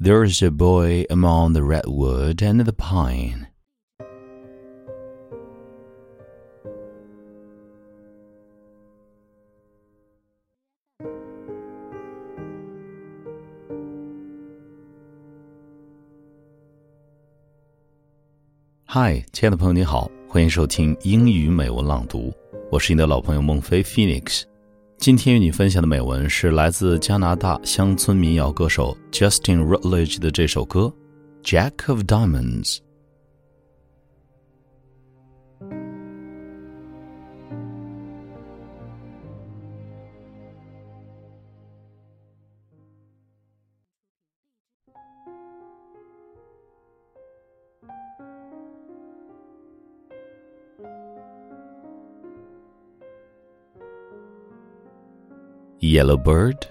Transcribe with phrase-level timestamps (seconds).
[0.00, 3.48] There is a boy among the redwood and the pine.
[18.84, 22.32] 嗨，亲爱的朋友，你好，欢迎收听英语美文朗读，
[22.70, 24.44] 我是你的老朋友孟非 Phoenix。
[24.98, 30.92] 今天与你分享的美文是来自加拿大乡村民谣歌手 Justin Rutledge 的这首歌
[31.48, 32.78] 《Jack of Diamonds》。
[55.80, 56.66] Yellow bird,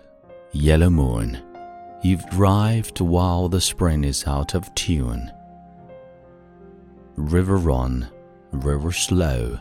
[0.51, 1.41] yellow moon,
[2.03, 5.31] you've arrived while the spring is out of tune.
[7.15, 8.09] River run,
[8.51, 9.59] river slow,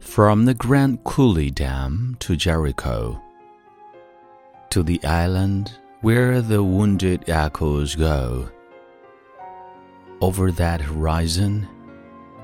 [0.00, 3.22] from the Grand Coulee Dam to Jericho,
[4.70, 8.50] to the island where the wounded echoes go.
[10.20, 11.68] Over that horizon,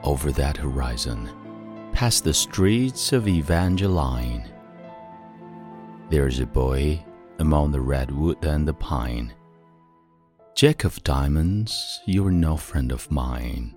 [0.05, 1.29] over that horizon,
[1.93, 4.49] past the streets of Evangeline
[6.09, 7.03] there's a boy
[7.39, 9.35] among the redwood and the pine.
[10.55, 13.75] Jack of diamonds, you're no friend of mine.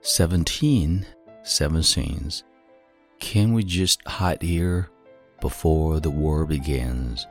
[0.00, 1.04] Seventeen,
[1.42, 2.44] seven scenes.
[3.18, 4.88] Can we just hide here
[5.40, 7.26] before the war begins?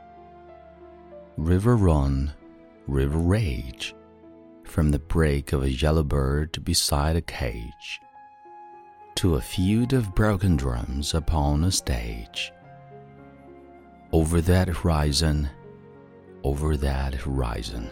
[1.36, 2.32] River run,
[2.86, 3.94] river rage,
[4.64, 8.00] from the break of a yellow bird beside a cage
[9.18, 12.52] to a feud of broken drums upon a stage.
[14.12, 15.50] Over that horizon,
[16.44, 17.90] over that horizon,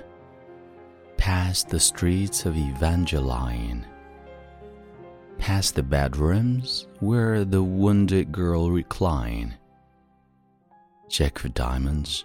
[1.16, 3.84] past the streets of Evangeline,
[5.36, 9.52] past the bedrooms where the wounded girl recline.
[11.08, 12.24] Jack of diamonds,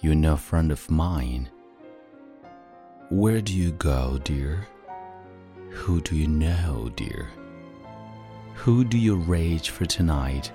[0.00, 1.48] you're no friend of mine.
[3.08, 4.68] Where do you go, dear?
[5.70, 7.30] Who do you know, dear?
[8.62, 10.50] Who do you rage for tonight?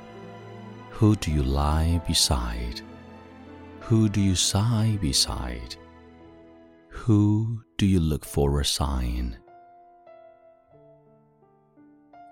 [0.90, 2.82] Who do you lie beside?
[3.80, 5.78] Who do you sigh beside?
[6.90, 9.38] Who do you look for a sign?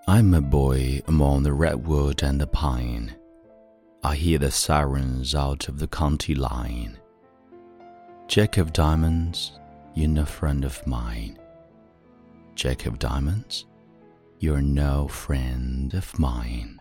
[0.06, 3.16] I'm a boy among the redwood and the pine.
[4.04, 6.98] I hear the sirens out of the county line.
[8.28, 9.58] Jack of diamonds,
[9.94, 11.38] you're no friend of mine.
[12.54, 13.64] Jack of diamonds,
[14.42, 16.76] you're no friend of mine.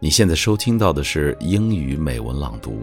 [0.00, 2.82] 你现在收听到的是英语美文朗读。